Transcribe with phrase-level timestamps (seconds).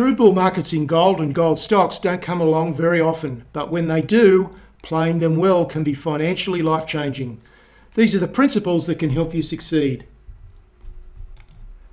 [0.00, 3.88] True bull markets in gold and gold stocks don't come along very often, but when
[3.88, 7.38] they do, playing them well can be financially life changing.
[7.92, 10.06] These are the principles that can help you succeed.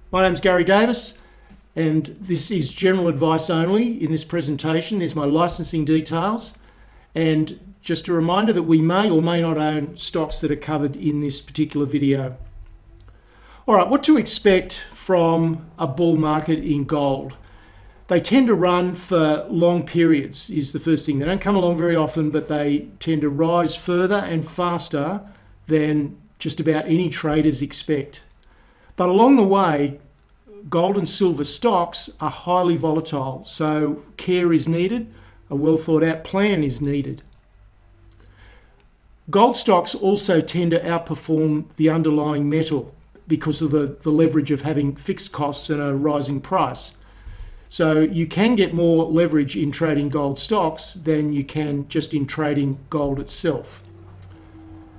[0.09, 1.17] My name's Garry Davis,
[1.75, 4.99] and this is general advice only in this presentation.
[4.99, 6.53] There's my licensing details,
[7.13, 10.95] and just a reminder that we may or may not own stocks that are covered
[10.95, 12.37] in this particular video.
[13.67, 17.35] All right, what to expect from a bull market in gold?
[18.07, 21.19] They tend to run for long periods is the first thing.
[21.19, 25.21] They don't come along very often but they tend to rise further and faster
[25.67, 28.21] than just about any traders expect.
[28.95, 29.99] But along the way
[30.69, 35.13] gold and silver stocks are highly volatile so care is needed
[35.49, 37.23] a well thought out plan is needed.
[39.29, 42.93] Gold stocks also tend to outperform the underlying metal
[43.27, 46.93] because of the, the leverage of having fixed costs and a rising price
[47.69, 52.25] so you can get more leverage in trading gold stocks than you can just in
[52.25, 53.83] trading gold itself.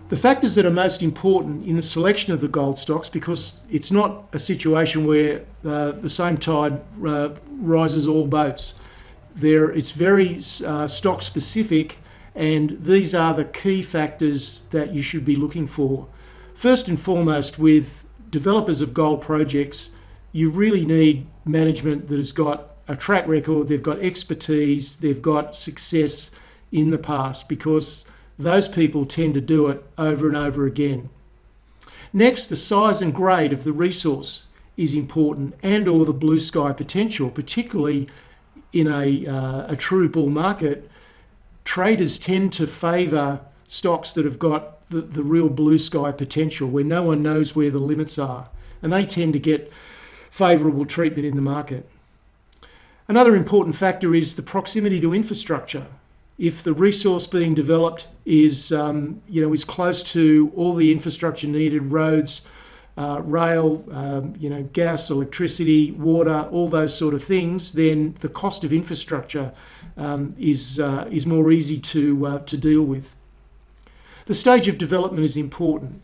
[0.09, 3.93] The factors that are most important in the selection of the gold stocks, because it's
[3.93, 8.75] not a situation where uh, the same tide uh, rises all boats.
[9.35, 11.99] There, it's very uh, stock specific,
[12.35, 16.09] and these are the key factors that you should be looking for.
[16.55, 19.91] First and foremost, with developers of gold projects,
[20.39, 25.57] you really need management that has got a track record, they've got expertise, they've got
[25.57, 26.31] success
[26.71, 28.05] in the past because
[28.39, 31.11] those people tend to do it over and over again.
[32.13, 34.45] Next, the size and grade of the resource
[34.77, 38.09] is important and or the blue sky potential, particularly
[38.73, 40.89] in a, uh, a true bull market.
[41.65, 46.85] Traders tend to favour stocks that have got the, the real blue sky potential where
[46.85, 48.49] no one knows where the limits are.
[48.81, 49.73] And they tend to get
[50.39, 51.85] favourable treatment in the market.
[53.09, 55.87] Another important factor is the proximity to infrastructure.
[56.39, 61.49] If the resource being developed is, um, you know, is close to all the infrastructure
[61.49, 62.43] needed, roads,
[62.97, 68.29] uh, rail, um, you know, gas, electricity, water, all those sort of things, then the
[68.29, 69.53] cost of infrastructure
[69.97, 73.17] um, is uh, is more easy to uh, to deal with.
[74.27, 76.01] The stage of development is important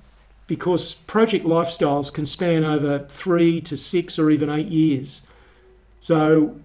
[0.47, 5.23] because project lifestyles can span over three to six or even eight years.
[6.01, 6.61] So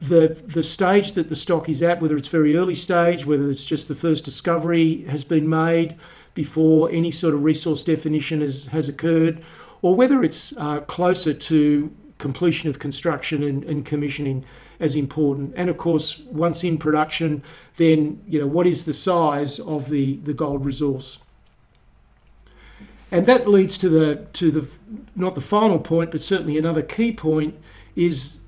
[0.00, 3.66] the the stage that the stock is at, whether it's very early stage, whether it's
[3.66, 5.96] just the first discovery has been made
[6.34, 9.44] before any sort of resource definition has, has occurred,
[9.82, 14.44] or whether it's uh, closer to completion of construction and, and commissioning
[14.80, 15.52] as important.
[15.56, 17.42] And of course, once in production,
[17.76, 21.18] then you know what is the size of the, the gold resource.
[23.12, 24.66] And that leads to the to the
[25.14, 27.54] not the final point, but certainly another key point
[27.94, 28.38] is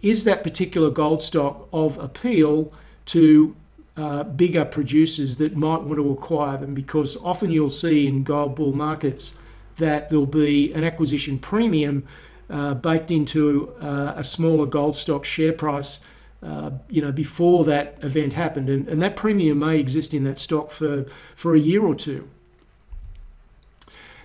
[0.00, 2.72] is that particular gold stock of appeal
[3.04, 3.54] to
[3.98, 6.72] uh, bigger producers that might want to acquire them?
[6.72, 9.36] Because often you'll see in gold bull markets
[9.76, 12.04] that there'll be an acquisition premium
[12.48, 16.00] uh, baked into uh, a smaller gold stock share price
[16.42, 18.70] uh, you know before that event happened.
[18.70, 21.04] And, and that premium may exist in that stock for
[21.36, 22.30] for a year or two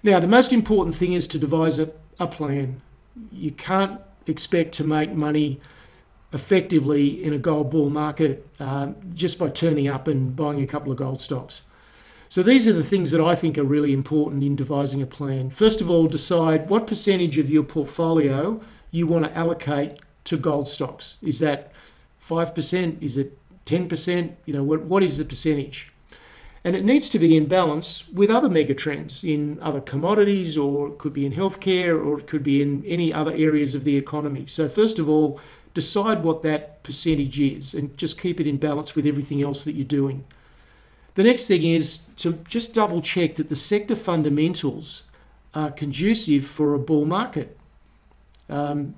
[0.06, 2.82] now, the most important thing is to devise a, a plan.
[3.32, 5.60] You can't expect to make money
[6.32, 10.92] effectively in a gold bull market uh, just by turning up and buying a couple
[10.92, 11.64] of gold stocks.
[12.30, 15.50] So these are the things that I think are really important in devising a plan.
[15.50, 18.62] First of all, decide what percentage of your portfolio
[18.92, 21.16] you want to allocate to gold stocks.
[21.24, 21.72] Is that
[22.30, 23.02] 5%?
[23.02, 24.36] Is it 10%?
[24.46, 25.92] You know, what, what is the percentage?
[26.66, 30.98] And it needs to be in balance with other megatrends in other commodities, or it
[30.98, 34.48] could be in healthcare, or it could be in any other areas of the economy.
[34.48, 35.40] So, first of all,
[35.76, 39.74] decide what that percentage is and just keep it in balance with everything else that
[39.74, 40.24] you're doing.
[41.14, 45.04] The next thing is to just double check that the sector fundamentals
[45.54, 47.60] are conducive for a bull market.
[48.50, 48.96] Um,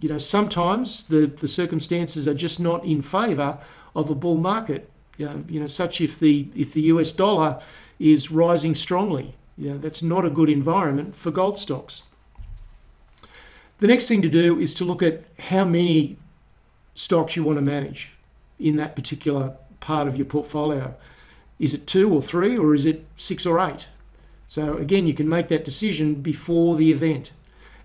[0.00, 3.58] you know, sometimes the, the circumstances are just not in favour
[3.94, 7.60] of a bull market you know, you know, such if the if the US dollar
[7.98, 12.02] is rising strongly, you know, that's not a good environment for gold stocks.
[13.78, 16.16] The next thing to do is to look at how many
[16.94, 18.12] stocks you want to manage
[18.58, 20.94] in that particular part of your portfolio.
[21.58, 23.86] Is it two or three, or is it six or eight?
[24.48, 27.32] So again, you can make that decision before the event.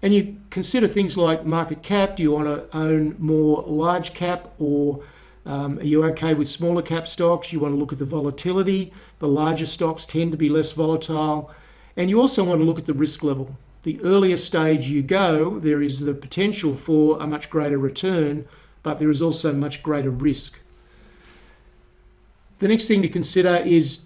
[0.01, 2.15] And you consider things like market cap.
[2.15, 5.03] Do you want to own more large cap or
[5.49, 7.51] um, are you okay with smaller cap stocks?
[7.51, 8.93] You want to look at the volatility.
[9.19, 11.51] The larger stocks tend to be less volatile.
[11.97, 13.57] And you also want to look at the risk level.
[13.83, 18.47] The earlier stage you go, there is the potential for a much greater return
[18.83, 20.59] but there is also much greater risk.
[22.59, 24.03] The next thing to consider is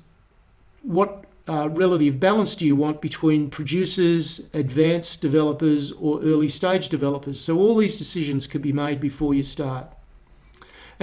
[0.82, 7.42] what uh, relative balance do you want between producers, advanced developers, or early stage developers?
[7.42, 9.92] So, all these decisions can be made before you start.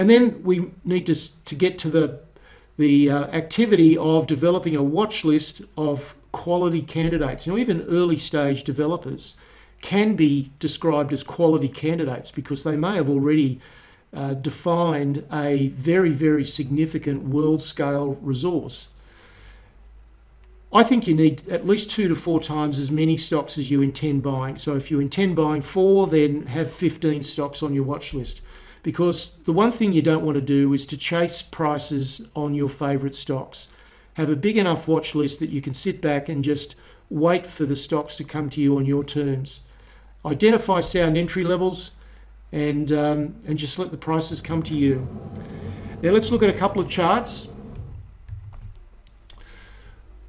[0.01, 1.15] And then we need to,
[1.45, 2.21] to get to the,
[2.75, 7.45] the uh, activity of developing a watch list of quality candidates.
[7.45, 9.35] Know, even early stage developers
[9.81, 13.59] can be described as quality candidates because they may have already
[14.11, 18.87] uh, defined a very, very significant world scale resource.
[20.73, 23.83] I think you need at least two to four times as many stocks as you
[23.83, 24.57] intend buying.
[24.57, 28.41] So if you intend buying four, then have 15 stocks on your watch list.
[28.83, 32.69] Because the one thing you don't want to do is to chase prices on your
[32.69, 33.67] favourite stocks.
[34.15, 36.75] Have a big enough watch list that you can sit back and just
[37.09, 39.61] wait for the stocks to come to you on your terms.
[40.25, 41.91] Identify sound entry levels
[42.51, 45.07] and, um, and just let the prices come to you.
[46.01, 47.49] Now let's look at a couple of charts.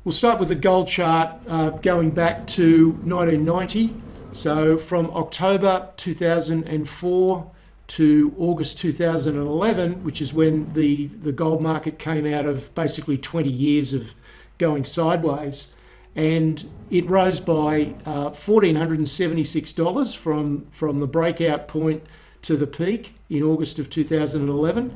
[0.05, 3.95] We'll start with the gold chart uh, going back to 1990.
[4.33, 7.52] So from October 2004
[7.93, 13.51] to August 2011, which is when the, the gold market came out of basically 20
[13.51, 14.15] years of
[14.57, 15.75] going sideways.
[16.17, 22.03] And it rose by uh, $1,476 from, from the breakout point
[22.41, 24.95] to the peak in August of 2011,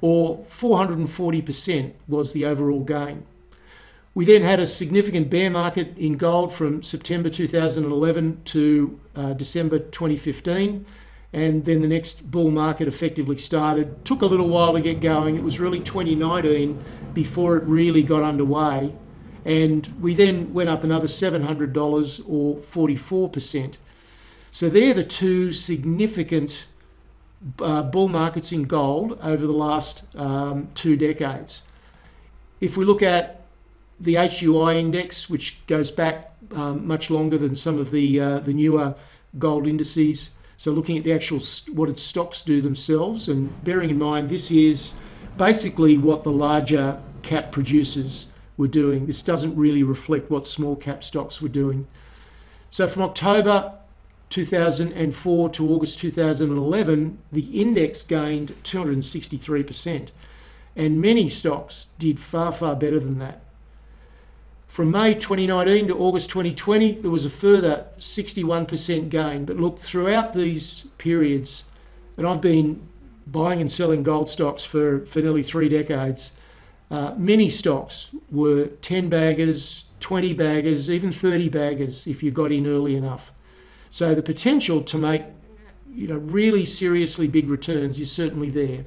[0.00, 3.24] or 440% was the overall gain.
[4.14, 9.78] We then had a significant bear market in gold from September 2011 to uh, December
[9.78, 10.84] 2015.
[11.32, 14.04] And then the next bull market effectively started.
[14.04, 15.36] Took a little while to get going.
[15.36, 16.82] It was really 2019
[17.14, 18.94] before it really got underway.
[19.44, 23.74] And we then went up another $700 or 44%.
[24.50, 26.66] So they're the two significant
[27.60, 31.62] uh, bull markets in gold over the last um, two decades.
[32.60, 33.42] If we look at
[33.98, 38.52] the HUI index, which goes back um, much longer than some of the uh, the
[38.52, 38.94] newer
[39.38, 40.30] gold indices.
[40.62, 41.40] So looking at the actual
[41.72, 44.92] what its stocks do themselves, and bearing in mind this is
[45.36, 49.06] basically what the larger cap producers were doing.
[49.06, 51.88] This doesn't really reflect what small cap stocks were doing.
[52.70, 53.72] So from October
[54.30, 60.10] 2004 to August 2011, the index gained 263%,
[60.76, 63.41] and many stocks did far, far better than that.
[64.72, 69.44] From May 2019 to August 2020, there was a further 61% gain.
[69.44, 71.64] But look, throughout these periods,
[72.16, 72.88] and I've been
[73.26, 76.32] buying and selling gold stocks for, for nearly three decades,
[76.90, 82.66] uh, many stocks were 10 baggers, 20 baggers, even 30 baggers if you got in
[82.66, 83.30] early enough.
[83.90, 85.24] So the potential to make
[85.92, 88.86] you know, really seriously big returns is certainly there.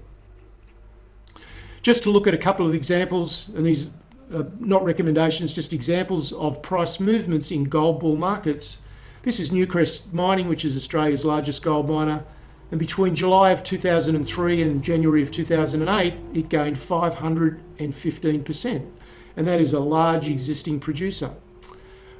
[1.83, 3.91] Just to look at a couple of examples, and these
[4.33, 8.79] uh, not recommendations, just examples of price movements in gold bull markets.
[9.23, 12.23] This is Newcrest Mining, which is Australia's largest gold miner.
[12.71, 18.91] And between July of 2003 and January of 2008, it gained 515%.
[19.37, 21.31] And that is a large existing producer.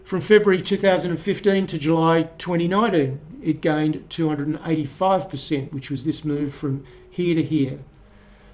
[0.04, 7.34] From February 2015 to July 2019, it gained 285%, which was this move from here
[7.34, 7.80] to here.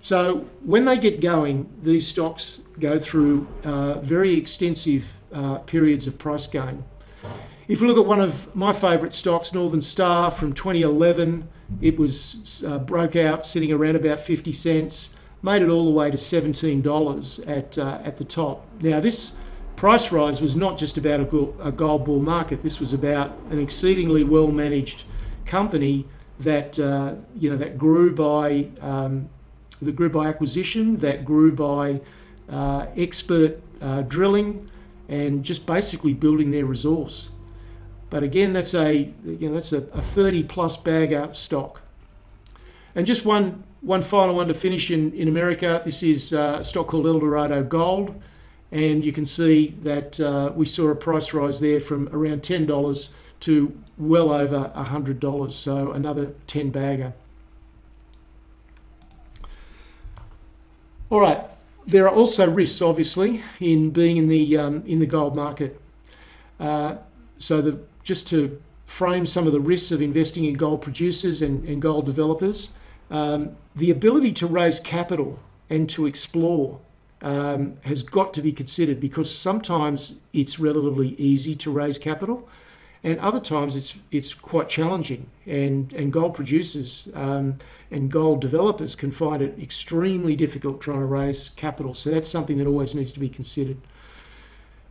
[0.02, 6.18] So when they get going, these stocks go through uh, very extensive uh, periods of
[6.18, 6.84] price gain.
[7.68, 11.48] If we look at one of my favourite stocks, Northern Star, from 2011,
[11.80, 16.12] it was uh, broke out sitting around about 50 cents, made it all the way
[16.12, 18.68] to $17 at uh, at the top.
[18.82, 19.36] Now this
[19.76, 22.62] price rise was not just about a, a gold bull market.
[22.62, 25.04] This was about an exceedingly well managed
[25.46, 26.08] company
[26.40, 29.30] that uh, you know that grew by um,
[29.82, 32.02] that grew by acquisition, that grew by
[32.50, 34.70] uh, expert uh, drilling,
[35.08, 37.30] and just basically building their resource.
[38.10, 41.82] But again, that's a you know that's a, a 30 plus bagger stock.
[42.94, 45.82] And just one one final one to finish in, in America.
[45.84, 48.22] This is uh, a stock called Eldorado Gold,
[48.72, 52.66] and you can see that uh, we saw a price rise there from around ten
[52.66, 53.12] dollars
[53.42, 55.56] to well over hundred dollars.
[55.56, 57.14] So another 10 bagger.
[61.12, 61.44] All right.
[61.86, 65.78] There are also risks, obviously, in being in the um, in the gold market.
[66.58, 66.96] Uh,
[67.38, 71.68] so, the, just to frame some of the risks of investing in gold producers and,
[71.68, 72.72] and gold developers,
[73.10, 75.38] um, the ability to raise capital
[75.70, 76.80] and to explore
[77.22, 82.48] um, has got to be considered because sometimes it's relatively easy to raise capital,
[83.04, 85.28] and other times it's it's quite challenging.
[85.46, 87.58] And and gold producers um,
[87.90, 91.94] and gold developers can find it extremely difficult trying to raise capital.
[91.94, 93.78] So that's something that always needs to be considered.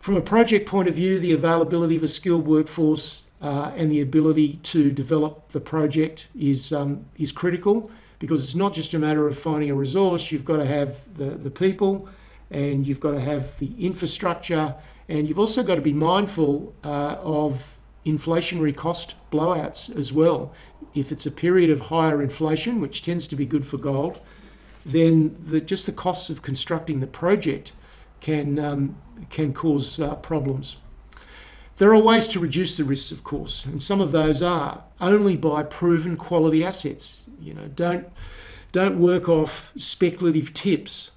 [0.00, 4.00] From a project point of view, the availability of a skilled workforce uh, and the
[4.00, 9.28] ability to develop the project is um, is critical because it's not just a matter
[9.28, 10.32] of finding a resource.
[10.32, 12.08] You've got to have the the people,
[12.50, 14.74] and you've got to have the infrastructure,
[15.08, 20.52] and you've also got to be mindful uh, of inflationary cost blowouts as well.
[20.94, 24.20] If it's a period of higher inflation, which tends to be good for gold,
[24.84, 27.72] then the, just the costs of constructing the project
[28.20, 28.96] can um,
[29.28, 30.76] can cause uh, problems.
[31.76, 35.36] There are ways to reduce the risks, of course, and some of those are only
[35.36, 37.26] buy proven quality assets.
[37.40, 38.08] You know, don't
[38.72, 41.10] don't work off speculative tips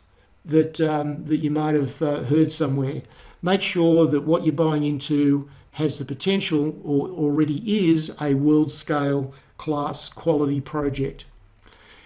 [0.45, 3.01] that um, that you might have uh, heard somewhere.
[3.41, 8.71] Make sure that what you're buying into has the potential or already is a world
[8.71, 11.25] scale class quality project.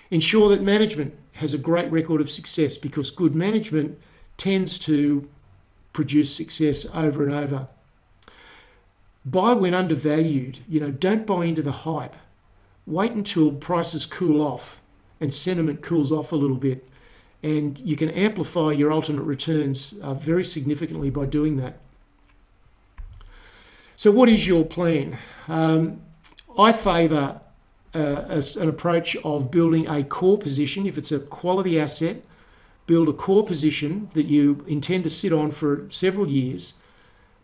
[0.09, 3.99] Ensure that management has a great record of success because good management
[4.37, 5.29] tends to
[5.91, 7.67] produce success over and over.
[9.25, 12.15] Buy when undervalued, you know, don't buy into the hype.
[12.85, 14.79] Wait until prices cool off
[15.19, 16.87] and sentiment cools off a little bit.
[17.43, 21.79] And you can amplify your ultimate returns uh, very significantly by doing that.
[23.99, 25.17] So, what is your plan?
[25.47, 26.01] Um,
[26.55, 27.41] I favour
[27.95, 30.85] uh, an approach of building a core position.
[30.85, 32.23] If it's a quality asset,
[32.85, 36.75] build a core position that you intend to sit on for several years,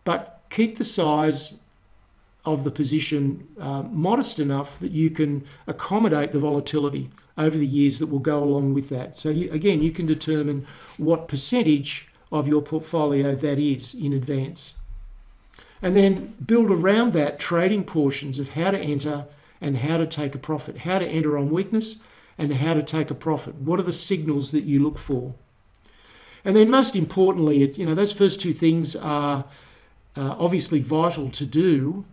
[0.04, 1.58] but keep the size
[2.44, 7.98] of the position uh, modest enough that you can accommodate the volatility over the years
[7.98, 9.18] that will go along with that.
[9.18, 10.68] So, you, again, you can determine
[10.98, 14.74] what percentage of your portfolio that is in advance
[15.84, 19.26] and then build around that trading portions of how to enter
[19.60, 21.98] and how to take a profit, how to enter on weakness
[22.38, 23.56] and how to take a profit.
[23.56, 25.34] What are the signals that you look for?
[26.42, 29.44] And then, most importantly, you know, those first two things are
[30.16, 32.06] uh, obviously vital to do,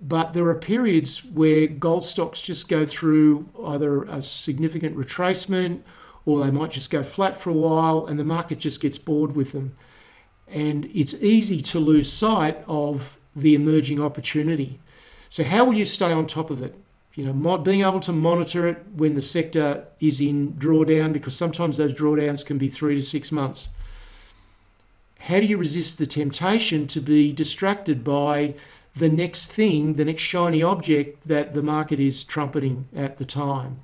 [0.00, 5.82] but there are periods where gold stocks just go through either a significant retracement
[6.24, 9.36] or they might just go flat for a while and the market just gets bored
[9.36, 9.76] with them
[10.48, 14.80] and it's easy to lose sight of the emerging opportunity.
[15.30, 16.74] So, how will you stay on top of it?
[17.14, 21.78] You know, being able to monitor it when the sector is in drawdown, because sometimes
[21.78, 23.68] those drawdowns can be three to six months.
[25.20, 28.54] How do you resist the temptation to be distracted by
[28.94, 33.80] the next thing, the next shiny object that the market is trumpeting at the time?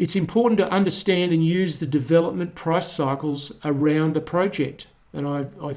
[0.00, 4.86] It's important to understand and use the development price cycles around a project.
[5.12, 5.76] And I, I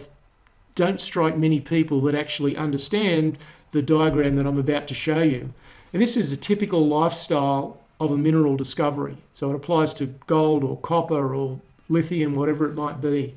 [0.76, 3.38] don't strike many people that actually understand
[3.72, 5.54] the diagram that I'm about to show you.
[5.92, 9.18] And this is a typical lifestyle of a mineral discovery.
[9.34, 13.36] So it applies to gold or copper or lithium, whatever it might be.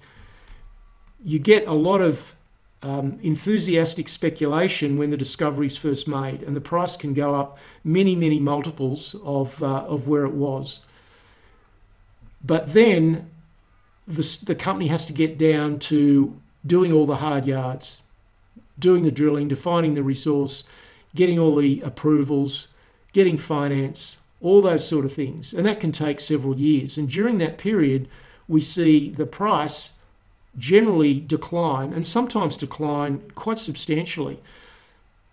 [1.24, 2.35] You get a lot of
[2.82, 7.58] um, enthusiastic speculation when the discovery is first made, and the price can go up
[7.82, 10.80] many, many multiples of, uh, of where it was.
[12.44, 13.30] But then
[14.06, 18.02] the, the company has to get down to doing all the hard yards,
[18.78, 20.64] doing the drilling, defining the resource,
[21.14, 22.68] getting all the approvals,
[23.12, 25.52] getting finance, all those sort of things.
[25.52, 26.98] And that can take several years.
[26.98, 28.08] And during that period,
[28.46, 29.92] we see the price
[30.58, 34.40] generally decline and sometimes decline quite substantially.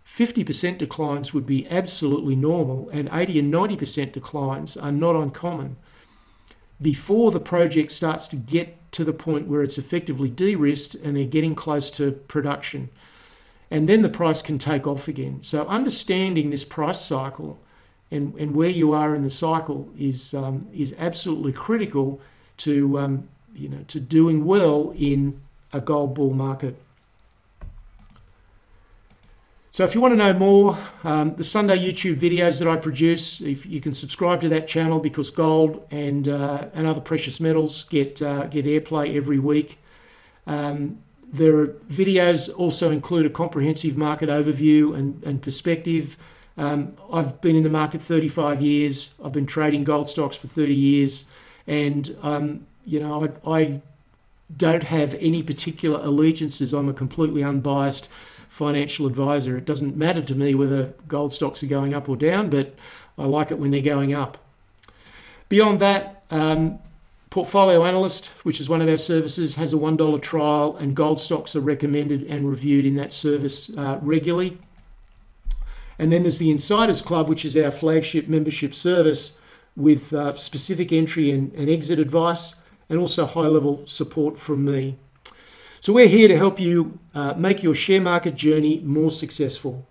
[0.05, 5.75] 50% declines would be absolutely normal, and 80 and 90% declines are not uncommon.
[6.81, 11.17] Before the project starts to get to the point where it's effectively de risked and
[11.17, 12.89] they're getting close to production.
[13.71, 15.41] And then the price can take off again.
[15.41, 17.59] So, understanding this price cycle
[18.11, 22.21] and, and where you are in the cycle is, um, is absolutely critical
[22.57, 25.41] to um, you know, to doing well in
[25.71, 26.75] a gold bull market.
[29.73, 33.41] So if you want to know more, um, the Sunday YouTube videos that I produce,
[33.41, 37.85] if you can subscribe to that channel because gold and uh, and other precious metals
[37.85, 39.79] get uh, get airplay every week.
[40.45, 46.17] Um, their videos also include a comprehensive market overview and, and perspective.
[46.55, 49.15] Um, I've been in the market 35 years.
[49.25, 51.25] I've been trading gold stocks for 30 years,
[51.65, 53.81] and um, you know, I, I
[54.55, 56.73] don't have any particular allegiances.
[56.73, 58.09] I'm a completely unbiased
[58.49, 59.57] financial advisor.
[59.57, 62.75] It doesn't matter to me whether gold stocks are going up or down, but
[63.17, 64.37] I like it when they're going up.
[65.49, 66.79] Beyond that, um,
[67.29, 71.55] Portfolio Analyst, which is one of our services, has a $1 trial, and gold stocks
[71.55, 74.59] are recommended and reviewed in that service uh, regularly.
[75.97, 79.37] And then there's the Insiders Club, which is our flagship membership service
[79.75, 82.55] with uh, specific entry and, and exit advice
[82.93, 84.95] and also high level support from me.
[85.81, 89.87] So we're here to help you uh, make your share market journey more successful.